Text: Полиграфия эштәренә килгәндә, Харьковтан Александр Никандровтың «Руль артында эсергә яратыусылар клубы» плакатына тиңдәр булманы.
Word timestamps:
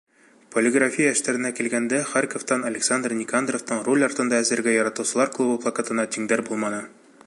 Полиграфия 0.53 1.09
эштәренә 1.15 1.51
килгәндә, 1.59 1.99
Харьковтан 2.13 2.65
Александр 2.71 3.15
Никандровтың 3.19 3.85
«Руль 3.89 4.09
артында 4.09 4.43
эсергә 4.47 4.75
яратыусылар 4.79 5.35
клубы» 5.37 5.63
плакатына 5.67 6.09
тиңдәр 6.17 6.49
булманы. 6.51 6.87